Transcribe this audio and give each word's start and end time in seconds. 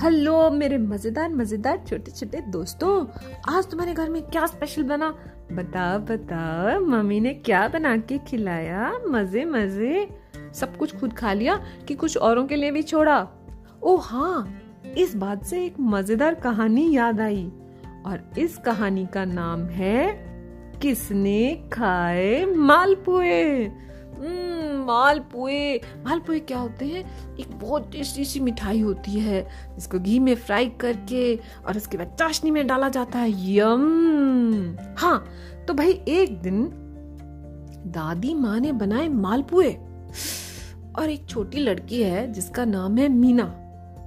Hello, 0.00 0.50
मेरे 0.50 0.78
मज़ेदार 0.78 1.28
मज़ेदार 1.28 1.84
छोटे 1.88 2.10
छोटे 2.10 2.40
दोस्तों। 2.40 3.06
आज 3.48 3.66
तुम्हारे 3.70 3.94
घर 3.94 4.08
में 4.08 4.22
क्या 4.22 4.46
स्पेशल 4.46 4.82
बना? 4.82 5.08
बताओ 5.52 5.98
बताओ, 5.98 6.80
मम्मी 6.80 7.20
ने 7.20 7.32
क्या 7.34 7.68
बना 7.68 7.96
के 7.96 8.18
खिलाया? 8.18 8.92
मज़े 9.08 9.44
मज़े। 9.44 10.08
सब 10.54 10.76
कुछ 10.76 10.96
खुद 10.96 11.12
खा 11.12 11.32
लिया 11.32 11.56
कि 11.88 11.94
कुछ 11.94 12.16
औरों 12.16 12.46
के 12.46 12.56
लिए 12.56 12.70
भी 12.70 12.82
छोड़ा? 12.82 13.28
ओ 13.82 13.96
हाँ 13.96 14.60
इस 14.98 15.16
बात 15.16 15.44
से 15.44 15.64
एक 15.64 15.80
मज़ेदार 15.80 16.34
कहानी 16.34 16.96
याद 16.96 17.20
आई। 17.20 17.50
और 18.06 18.32
इस 18.38 18.58
कहानी 18.58 19.06
का 19.06 19.24
नाम 19.24 19.64
है, 19.64 20.06
किसने 20.82 21.70
खाए 21.72 22.44
मालपुए 22.44 23.72
मालपुए। 24.86 25.76
मालपुए 25.76 26.38
क्या 26.38 26.58
होते 26.58 26.84
हैं? 26.84 27.36
एक 27.36 27.60
बहुत 27.60 27.92
टेस्टी 27.92 28.24
सी 28.24 28.40
मिठाई 28.40 28.80
होती 28.80 29.20
है। 29.20 29.48
जिसको 29.74 29.98
घी 29.98 30.18
में 30.18 30.34
फ्राई 30.34 30.66
करके 30.66 31.36
और 31.36 31.76
उसके 31.76 31.96
बाद 31.96 32.16
चाशनी 32.18 32.50
में 32.50 32.66
डाला 32.66 32.88
जाता 32.88 33.18
है। 33.18 33.54
यम 33.54 34.76
हाँ 34.98 35.26
तो 35.68 35.74
भाई 35.74 35.92
एक 36.08 36.42
दिन 36.42 36.70
दादी 37.86 38.34
माँ 38.34 38.60
ने 38.60 38.72
बनाए 38.72 39.08
मालपुए। 39.08 39.76
और 40.98 41.10
एक 41.10 41.26
छोटी 41.26 41.58
लड़की 41.58 42.02
है, 42.02 42.32
जिसका 42.32 42.64
नाम 42.64 42.98
है 42.98 43.08
मीना। 43.08 43.62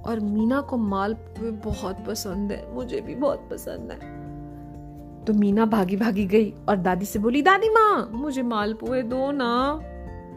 और 0.06 0.20
मीना 0.20 0.60
को 0.60 0.76
मालपुए 0.76 1.50
बहुत 1.50 2.04
पसंद 2.06 2.52
है। 2.52 2.74
मुझे 2.74 3.00
भी 3.00 3.14
बहुत 3.14 3.48
पसंद 3.50 3.90
है। 3.90 4.20
तो 5.24 5.32
मीना 5.32 5.66
भागी 5.66 5.96
भागी 5.96 6.26
गई 6.26 6.54
और 6.68 6.76
दादी 6.76 7.04
से 7.04 7.18
बोली, 7.18 7.42
दादी 7.42 7.68
माँ, 7.68 8.10
मुझे 8.12 8.42
मालपुए 8.42 9.02
दो 9.02 9.30
ना। 9.30 9.80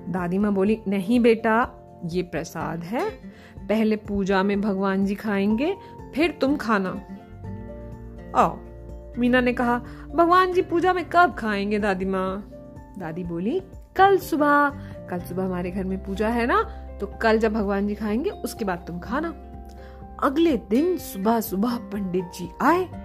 दादी 0.10 0.38
माँ 0.38 0.54
बोली, 0.54 0.82
नहीं 0.88 1.20
बेटा, 1.20 1.70
ये 2.06 2.24
प्रसाद 2.24 2.84
है। 2.84 3.10
पहले 3.58 3.96
पूजा 3.96 4.44
में 4.44 4.62
भगवान 4.62 5.06
जी 5.06 5.16
खाएँगे, 5.16 5.76
फिर 6.16 6.38
तुम 6.42 6.56
खाना। 6.56 6.90
आओ, 8.40 8.58
मीना 9.20 9.42
ने 9.42 9.54
कहा, 9.54 9.78
भगवान 10.16 10.54
जी 10.54 10.62
पूजा 10.62 10.94
में 10.94 11.06
कब 11.10 11.36
खाएँगे 11.36 11.80
दादी 11.80 12.06
माँ? 12.06 12.50
दादी 13.00 13.24
बोली, 13.24 13.62
कल 13.96 14.18
सुबह। 14.18 14.70
कल 15.10 15.20
सुबह 15.20 15.44
हमारे 15.44 15.72
घर 15.72 15.84
में 15.84 16.04
पूजा 16.04 16.28
है 16.28 16.46
ना 16.46 16.62
तो 17.00 17.08
कल 17.22 17.40
जब 17.40 17.54
भगवान 17.54 17.88
जी 17.88 17.96
खाएँगे, 17.96 18.30
उसके 18.30 18.66
बाद 18.66 18.84
तुम 18.88 19.00
खाना। 19.00 19.30
अगले 20.24 20.58
दिन 20.58 20.98
सुबह 20.98 21.40
सुबह 21.42 21.78
पंडित 21.78 22.24
जी 22.24 22.50
आए 22.62 23.03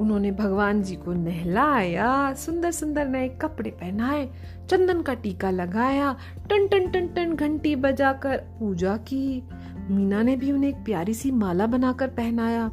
उन्होंने 0.00 0.30
भगवान 0.32 0.82
जी 0.82 0.96
को 0.96 1.12
नहलाया 1.12 2.34
सुंदर 2.34 2.70
सुंदर 2.70 3.08
नए 3.08 3.28
कपड़े 3.42 3.70
पहनाए, 3.70 4.28
चंदन 4.70 5.02
का 5.02 5.14
टीका 5.14 5.50
लगाया 5.50 6.16
टन 6.50 6.66
टन 6.68 6.90
टन 6.90 7.06
टन 7.08 7.34
घंटी 7.34 7.74
बजाकर 7.76 8.36
पूजा 8.60 8.96
की। 8.96 9.42
मीना 9.90 10.22
ने 10.22 10.36
भी 10.36 10.52
उन्हें 10.52 10.70
एक 10.70 10.84
प्यारी 10.84 11.14
सी 11.14 11.30
माला 11.30 11.66
बनाकर 11.66 12.08
पहनाया। 12.08 12.68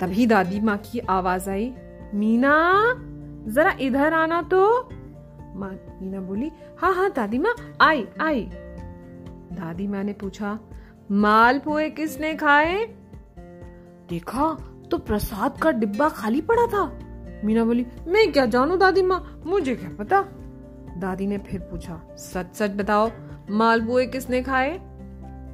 तभी 0.00 0.26
दादी 0.26 0.60
माँ 0.60 0.76
की 0.76 0.98
आवाज़ 0.98 1.48
आई, 1.50 1.72
मीना, 2.14 2.52
जरा 3.48 3.76
इधर 3.80 4.12
आना 4.12 4.42
तो। 4.42 4.88
माँ, 5.56 5.70
मीना 6.02 6.20
बोली 6.20 6.50
हाँ 6.80 6.94
हाँ 6.94 7.10
दादी 7.10 7.38
माँ, 7.38 7.54
आई 7.80 8.06
आई। 8.20 8.40
दादी 9.52 9.86
माँ 9.86 10.04
ने 10.04 10.12
पूछा, 10.12 10.58
माल 11.10 11.58
पुए 11.58 11.90
किसने 11.90 12.34
खाए? 12.34 12.84
देखा 14.10 14.56
तो 14.90 14.98
प्रसाद 14.98 15.58
का 15.58 15.70
डिब्बा 15.70 16.08
खाली 16.08 16.40
पड़ा 16.40 16.66
था। 16.66 16.84
मीना 17.44 17.64
बोली 17.64 17.86
मैं 18.08 18.30
क्या 18.32 18.46
जानू 18.46 18.76
दादी 18.76 19.02
माँ? 19.02 19.42
मुझे 19.46 19.74
क्या 19.74 19.90
पता? 19.98 20.20
दादी 20.98 21.26
ने 21.26 21.38
फिर 21.38 21.60
पूछा 21.60 22.00
सच 22.16 22.54
सच 22.54 22.70
बताओ 22.70 23.10
मालपुए 23.50 24.06
किसने 24.06 24.42
खाए? 24.42 24.70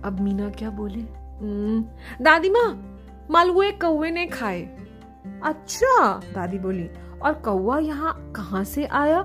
अब 0.05 0.19
मीना 0.21 0.49
क्या 0.49 0.71
बोले? 0.71 1.01
हम्म, 1.01 1.85
दादी 2.25 2.51
माँ 2.51 2.99
मालपुए 3.31 3.71
कौवे 3.73 4.11
ने 4.11 4.27
खाए। 4.27 4.63
अच्छा 5.45 6.21
दादी 6.35 6.59
बोली 6.59 6.89
और 7.23 7.33
कौआ 7.35 7.79
यहाँ 7.79 8.15
कहाँ 8.37 8.65
से 8.65 8.85
आया? 8.85 9.21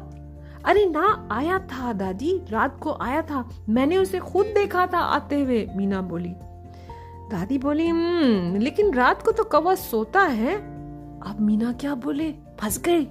अरे 0.65 0.85
ना 0.85 1.27
आया 1.31 1.59
था 1.59 1.93
दादी 1.93 2.39
रात 2.49 2.79
को 2.79 2.97
आया 3.01 3.21
था। 3.21 3.47
मैंने 3.69 3.97
उसे 3.97 4.19
खुद 4.19 4.45
देखा 4.45 4.85
था 4.85 4.99
आते 4.99 5.41
हुए 5.41 5.65
मीना 5.75 6.01
बोली। 6.01 6.33
दादी 7.31 7.57
बोली 7.57 7.87
हम्म, 7.87 8.55
लेकिन 8.55 8.93
रात 8.93 9.21
को 9.21 9.31
तो 9.31 9.43
कौवा 9.43 9.75
सोता 9.75 10.21
है। 10.21 10.55
अब 11.21 11.37
मीना 11.41 11.71
क्या 11.71 11.95
बोले? 11.95 12.31
फंस 12.59 12.79
गए 12.79 13.01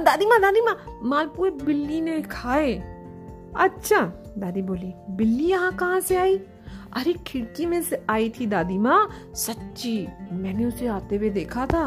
दादी 0.00 0.26
माँ 0.26 0.40
दादी 0.40 0.60
माँ 0.60 0.76
मालपुए 1.02 1.50
बिल्ली 1.50 2.00
ने 2.00 2.20
खाए। 2.22 2.72
अच्छा 3.56 4.00
दादी 4.38 4.62
बोली 4.62 4.92
बिल्ली 5.10 5.44
यहाँ 5.44 5.72
कहाँ 5.76 6.00
से 6.00 6.16
आई? 6.16 6.36
अरे 6.92 7.12
खिड़की 7.26 7.66
में 7.66 7.82
से 7.82 8.02
आई 8.10 8.28
थी 8.30 8.46
दादी 8.46 8.78
माँ 8.78 9.08
सच्ची 9.34 10.08
मैंने 10.32 10.64
उसे 10.64 10.86
आते 10.86 11.16
हुए 11.16 11.30
देखा 11.30 11.66
था। 11.66 11.84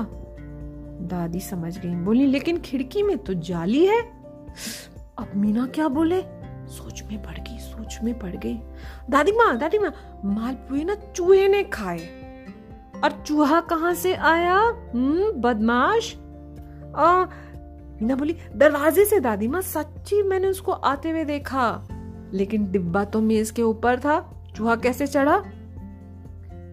दादी 1.01 1.39
समझ 1.39 1.77
गई 1.79 1.95
बोली 1.95 2.25
लेकिन 2.25 2.57
खिड़की 2.57 3.03
में 3.03 3.17
तो 3.17 3.33
जाली 3.33 3.85
है? 3.85 3.99
अब 5.17 5.31
मीना 5.35 5.65
क्या 5.67 5.87
बोले? 5.87 6.21
सोच 6.67 7.03
में 7.03 7.21
पड़ 7.23 7.37
गई। 7.39 7.52
सोच 7.73 7.99
में 8.03 8.19
पड़ 8.19 8.35
गई। 8.35 8.57
दादी 9.09 9.31
माँ 9.31 9.57
दादी 9.57 9.77
माँ 9.77 9.93
मालपुए 10.25 10.83
ना 10.83 10.95
चूहे 11.15 11.47
ने 11.47 11.63
खाए। 11.63 11.99
और 13.03 13.23
चूहा 13.27 13.59
कहाँ 13.61 13.93
से 13.93 14.13
आया? 14.13 14.57
हम्म 14.93 15.31
बदमाश? 15.31 16.13
आ, 16.95 17.25
मीना 18.01 18.15
बोली 18.15 18.35
दरवाजे 18.55 19.05
से 19.05 19.19
दादी 19.19 19.47
माँ 19.47 19.61
सच्ची 19.61 20.21
मैंने 20.23 20.47
उसको 20.47 20.71
आते 20.71 21.09
हुए 21.09 21.23
देखा। 21.23 21.87
लेकिन 22.33 22.71
डिब्बा 22.71 23.03
तो 23.03 23.21
मेज 23.21 23.51
के 23.51 23.61
ऊपर 23.61 23.99
था 23.99 24.19
चूहा 24.55 24.75
कैसे 24.75 25.07
चढ़ा? 25.07 25.37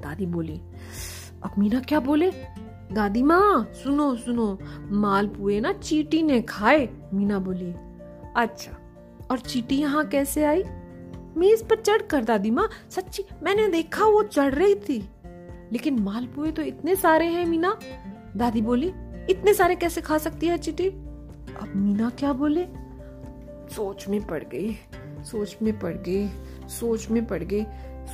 दादी 0.03 0.27
बोली 0.27 0.61
अब 1.43 1.51
मीना 1.59 1.81
क्या 1.81 2.01
बोले? 2.01 2.31
दादी 2.93 3.23
माँ 3.23 3.71
सुनो 3.85 4.15
सुनो 4.17 4.59
मालपुए 4.91 5.61
ना 5.61 5.73
चीटी 5.73 6.23
ने 6.23 6.41
खाए 6.43 6.89
मीना 7.15 7.39
बोली। 7.39 7.75
अच्छा 8.37 8.73
और 9.31 9.39
चीटी 9.39 9.77
यहाँ 9.77 10.07
कैसे 10.07 10.45
आई? 10.45 10.63
मेज 11.37 11.63
पर 11.69 11.77
चढ़ 11.77 12.03
कर, 12.03 12.25
दादी 12.25 12.51
माँ। 12.51 12.69
सच्ची, 12.91 13.25
मैंने 13.43 13.69
देखा, 13.69 14.05
वो 14.05 14.23
चढ़ 14.23 14.55
रही 14.55 14.75
थी। 14.75 15.09
लेकिन 15.73 15.99
मालपुए 15.99 16.51
तो 16.51 16.63
इतने 16.63 16.97
सारे 16.97 17.27
हैं, 17.27 17.47
मीना। 17.47 17.79
दादी 18.37 18.63
बोली, 18.63 18.89
इतने 19.31 19.55
सारे 19.55 19.75
कैसे 19.75 20.01
खा 20.01 20.19
सकती 20.19 20.47
है 20.47 20.59
चीटी 20.59 20.89
अब 20.89 21.73
मीना 21.77 22.11
क्या 22.11 22.33
बोले? 22.33 22.65
सोच 23.75 24.09
में 24.09 24.27
पड़ 24.27 24.43
गई, 24.45 24.77
सोच 25.25 25.57
में 25.63 25.79
पड़ 25.79 25.95
गई, 25.95 26.29
सोच 26.69 27.11
में 27.11 27.25
पड़ 27.27 27.43
गई। 27.43 27.65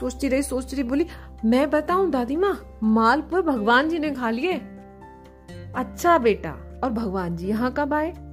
सोचती 0.00 0.28
रही 0.28 0.42
सोचती 0.42 0.76
रही, 0.76 0.84
बोली, 0.84 1.06
मैं 1.44 1.70
बताऊँ, 1.70 2.10
दादी 2.10 2.36
माँ 2.36 2.78
मालपुए 2.82 3.42
भगवान 3.42 3.88
जी 3.88 3.98
ने 3.98 4.10
खा 4.10 4.30
लिए। 4.30 4.52
अच्छा 5.76 6.18
बेटा, 6.18 6.80
और 6.84 6.90
भगवान 6.90 7.36
जी 7.36 7.48
यहाँ 7.48 7.74
कब 7.76 7.94
आए? 7.94 8.25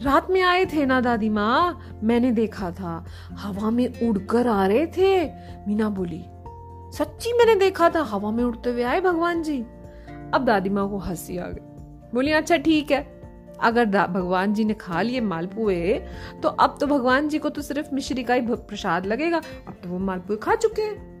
रात 0.00 0.30
में 0.30 0.42
आए 0.42 0.64
थे 0.64 0.84
ना, 0.86 1.00
दादी 1.00 1.28
माँ? 1.28 1.80
मैंने 2.02 2.30
देखा 2.32 2.70
था। 2.70 3.04
हवा 3.30 3.70
में 3.70 4.08
उड़कर 4.08 4.46
आ 4.46 4.66
रहे 4.66 4.86
थे। 4.86 5.24
मीना 5.68 5.88
बोली, 5.88 6.24
सच्ची 6.96 7.32
मैंने 7.32 7.54
देखा 7.54 7.90
था, 7.90 8.02
हवा 8.02 8.30
में 8.30 8.44
उड़ते 8.44 8.70
हुए 8.70 8.82
आए 8.82 9.00
भगवान 9.00 9.42
जी? 9.42 9.60
अब 10.34 10.44
दादी 10.44 10.70
माँ 10.70 10.88
को 10.88 10.98
हँसी 10.98 11.36
आ 11.36 11.46
गई। 11.46 11.60
बोली 12.14 12.32
अच्छा 12.32 12.56
ठीक 12.56 12.90
है। 12.90 13.20
अगर 13.60 13.84
भगवान 14.06 14.54
जी 14.54 14.64
ने 14.64 14.74
खा 14.74 15.02
लिए 15.02 15.20
मालपुए 15.20 15.98
तो 16.42 16.48
अब 16.48 16.76
तो 16.80 16.86
भगवान 16.86 17.28
जी 17.28 17.38
को 17.38 17.48
तो 17.48 17.62
सिर्फ़ 17.62 17.94
मिश्री 17.94 18.22
का 18.22 18.34
ही 18.34 18.40
प्रसाद 18.42 19.06
लगेगा। 19.06 19.38
अब 19.68 19.74
तो 19.82 19.88
वो 19.88 19.98
मालपुए 19.98 20.36
खा 20.36 20.54
चुके 20.54 20.82
हैं। 20.82 21.19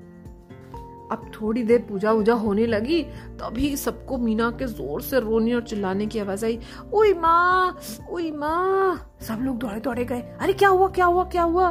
अब 1.10 1.30
थोड़ी 1.34 1.62
देर 1.62 1.78
पूजा 1.88 2.12
वूजा 2.12 2.34
होने 2.34 2.66
लगी, 2.66 3.02
तभी 3.40 3.76
सबको 3.76 4.18
मीना 4.18 4.50
के 4.50 4.66
ज़ोर 4.66 5.02
से 5.02 5.20
रोने 5.20 5.54
और 5.54 5.62
चिल्लाने 5.62 6.06
की 6.06 6.18
आवाज़ 6.18 6.44
आई 6.44 6.58
ओई 6.94 7.14
माँ 7.14 7.78
ओई 8.10 8.30
माँ। 8.30 9.16
सब 9.20 9.38
लोग 9.40 9.58
दौड़े 9.58 9.80
दौड़े 9.80 10.04
गए, 10.04 10.20
अरे 10.20 10.52
क्या 10.52 10.68
हुआ 10.68 10.88
क्या 10.88 11.06
हुआ 11.06 11.24
क्या 11.24 11.42
हुआ? 11.42 11.68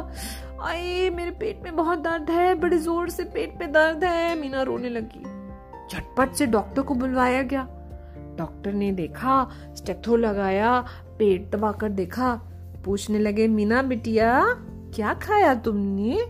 अरे, 0.60 1.10
मेरे 1.10 1.30
पेट 1.30 1.62
में 1.64 1.76
बहुत 1.76 1.98
दर्द 1.98 2.30
है, 2.30 2.54
बड़े 2.54 2.78
ज़ोर 2.78 3.08
से 3.08 3.24
पेट 3.24 3.58
पे 3.58 3.66
दर्द 3.66 4.04
है, 4.04 4.40
मीना 4.40 4.62
रोने 4.62 4.88
लगी। 4.88 5.22
झटपट 5.90 6.32
से 6.32 6.46
डॉक्टर 6.46 6.82
को 6.82 6.94
बुलवाया 6.94 7.42
गया। 7.42 7.62
डॉक्टर 8.38 8.72
ने 8.72 8.92
देखा, 8.92 9.50
स्टेथो 9.74 10.16
लगाया, 10.16 10.80
पेट 11.18 11.50
दबाकर 11.56 11.88
देखा, 11.88 12.34
पूछने 12.84 13.18
लगे, 13.18 13.48
मीना 13.48 13.82
बिटिया, 13.82 14.42
क्या 14.94 15.14
खाया 15.14 15.54
तुमने? 15.54 16.20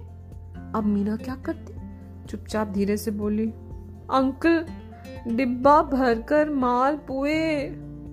अब 0.75 0.83
मीना 0.85 1.17
क्या 1.17 1.35
करती 1.35 1.70
चुपचाप 2.31 2.69
धीरे 2.69 2.97
से 2.97 3.11
बोली, 3.11 3.47
अंकल, 4.11 4.67
डिब्बा 5.37 5.83
भरकर 5.83 6.51
माल 6.51 6.97
पुए। 6.97 7.69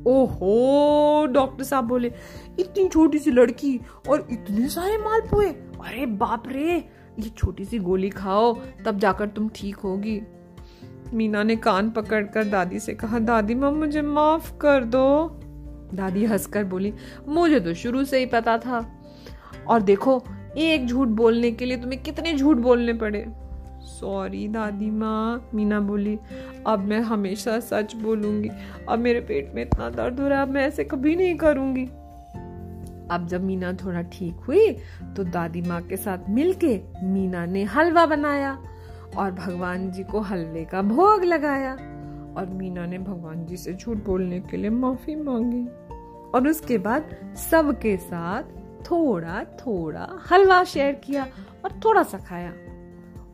ओहो, 0.08 1.26
डॉक्टर 1.26 1.64
साहब 1.64 1.84
बोले, 1.84 2.14
इतनी 2.60 2.88
छोटी 2.88 3.20
सी 3.20 3.32
लड़की 3.32 3.80
और 4.10 4.28
इतने 4.32 4.68
सारे 4.68 4.98
माल 4.98 5.22
पुए। 5.22 5.48
अरे 5.86 6.06
बाप 6.06 6.44
रे, 6.48 6.90
ये 7.20 7.30
छोटी 7.30 7.66
सी 7.66 7.80
गोली 7.80 8.10
खाओ, 8.10 8.58
तब 8.86 9.00
जाकर 9.00 9.28
तुम 9.28 9.50
ठीक 9.56 9.76
होगी। 9.76 10.22
मीना 11.14 11.44
ने 11.44 11.56
कान 11.56 11.90
पकड़कर 11.90 12.44
दादी 12.44 12.80
से 12.80 12.94
कहा, 12.94 13.20
दादी 13.20 13.56
माँ 13.56 13.72
मुझे 13.72 14.02
माफ़ 14.02 14.58
कर 14.58 14.84
दो। 14.84 15.30
दादी 15.94 16.26
हंसकर 16.26 16.64
बोली, 16.64 16.94
मुझे 17.28 17.60
तो 17.60 17.74
शुरू 17.74 18.04
से 18.04 18.20
ही 18.20 18.26
पता 18.26 18.58
था। 18.58 19.02
और 19.68 19.82
देखो, 19.82 20.24
एक 20.58 20.88
झूठ 20.88 21.08
बोलने 21.08 21.52
के 21.52 21.66
लिए 21.66 21.78
तुम्हें 21.78 22.04
कितने 22.04 22.34
झूठ 22.34 22.58
बोलने 22.58 22.94
पड़े। 22.94 23.47
सॉरी 23.88 24.48
दादी 24.48 24.90
माँ। 24.92 25.50
मीना 25.54 25.80
बोली, 25.82 26.18
अब 26.68 26.80
मैं 26.80 27.00
हमेशा 27.02 27.60
सच 27.60 27.96
बोलूँगी। 27.96 28.50
अब 28.90 29.00
मेरे 29.00 29.22
पेट 29.22 29.54
में 29.56 29.62
इतना 29.62 29.90
दर्द 29.90 30.20
हो 30.20 30.28
रहा 30.28 30.40
है, 30.40 30.48
अब 30.48 30.54
मैं 30.54 30.68
ऐसे 30.68 30.84
कभी 30.84 31.16
नहीं 31.16 31.36
करूँगी। 31.36 31.86
अब 33.12 33.28
जब 33.28 33.44
मीना 33.44 33.72
थोड़ा 33.74 34.02
ठीक 34.04 34.36
हुई 34.48 34.72
तो 35.16 35.24
दादी 35.24 35.62
माँ 35.62 35.82
के 35.82 35.98
साथ 35.98 36.30
मिलके 36.30 36.80
मीना 37.04 37.46
ने 37.46 37.64
हलवा 37.66 38.06
बनाया 38.06 38.58
और 39.18 39.32
भगवान 39.32 39.90
जी 39.92 40.04
को 40.04 40.20
हलवे 40.22 40.66
का 40.66 40.82
भोग 40.82 41.24
लगाया 41.24 41.74
और 42.38 42.50
मीना 42.54 42.86
ने 42.86 42.98
भगवान 42.98 43.46
जी 43.46 43.58
से 43.58 43.74
झूठ 43.74 43.98
बोलने 43.98 44.40
के 44.40 44.58
लिए 44.58 44.70
माफ़ी 44.70 45.16
मांगी। 45.16 45.66
और 46.28 46.48
उसके 46.48 46.78
बाद 46.78 47.16
सबके 47.50 47.98
साथ 47.98 48.44
थोड़ा 48.84 49.44
थोड़ा 49.60 50.08
हलवा 50.32 50.64
शेयर 50.64 50.94
किया 51.04 51.28
और 51.66 51.80
थोड़ा 51.86 52.04
सा 52.04 52.18
खाया। 52.18 52.52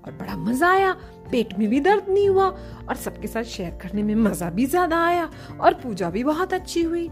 और 0.05 0.11
बड़ा 0.11 0.37
मज़ा 0.37 0.69
आया। 0.71 0.91
पेट 1.31 1.59
में 1.59 1.67
भी 1.69 1.79
दर्द 1.79 2.05
नहीं 2.09 2.29
हुआ 2.29 2.45
और 2.89 2.95
सबके 2.95 3.27
साथ 3.27 3.43
शेयर 3.43 3.79
करने 3.81 4.03
में 4.03 4.15
मज़ा 4.15 4.49
भी 4.49 4.65
ज़्यादा 4.65 5.05
आया 5.05 5.29
और 5.61 5.73
पूजा 5.73 6.09
भी 6.09 6.23
बहुत 6.23 6.53
अच्छी 6.53 6.81
हुई। 6.81 7.09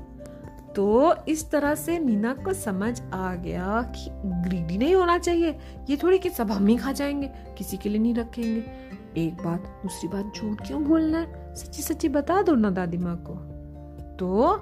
तो 0.75 1.15
इस 1.27 1.49
तरह 1.51 1.75
से 1.75 1.99
मीना 1.99 2.33
को 2.33 2.53
समझ 2.53 3.01
आ 3.01 3.35
गया 3.35 3.81
कि 3.95 4.09
ग्रीडी 4.49 4.77
नहीं 4.77 4.95
होना 4.95 5.17
चाहिए। 5.17 5.57
ये 5.89 5.97
थोड़ी 5.97 6.19
कि 6.19 6.29
सब 6.29 6.51
हम 6.51 6.67
ही 6.67 6.75
खा 6.77 6.91
जाएँगे, 6.91 7.27
किसी 7.57 7.77
के 7.77 7.89
लिए 7.89 7.99
नहीं 7.99 8.15
रखेंगे। 8.15 8.63
एक 9.17 9.33
बात, 9.33 9.63
दूसरी 9.83 10.07
बात, 10.07 10.33
झूठ 10.35 10.67
क्यों 10.67 10.83
बोलना 10.83 11.19
है? 11.19 11.55
सच्ची 11.55 11.81
सच्ची 11.81 12.09
बता 12.09 12.41
दो 12.41 12.55
ना 12.55 12.69
दादी 12.69 12.97
माँ 12.97 13.15
को। 13.27 13.33
तो 14.15 14.61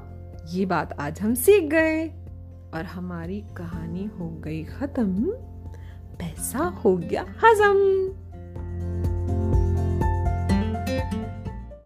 ये 0.50 0.66
बात 0.66 1.00
आज 1.00 1.22
हम 1.22 1.34
सीख 1.36 1.64
गए 1.64 2.08
और 2.74 2.84
हमारी 2.84 3.42
कहानी 3.58 4.06
हो 4.06 4.30
गई 4.30 4.64
खत्म। 4.64 5.32
पैसा 6.20 6.60
हो 6.60 6.98
गया 6.98 7.22
हजम। 7.22 8.19